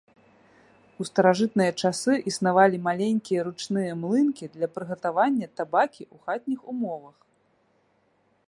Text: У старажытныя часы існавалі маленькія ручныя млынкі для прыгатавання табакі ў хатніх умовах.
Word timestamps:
У 1.03 1.05
старажытныя 1.09 1.71
часы 1.81 2.13
існавалі 2.31 2.77
маленькія 2.89 3.39
ручныя 3.49 3.93
млынкі 4.05 4.45
для 4.55 4.67
прыгатавання 4.79 5.47
табакі 5.61 6.03
ў 6.13 6.27
хатніх 6.27 6.59
умовах. 6.75 7.17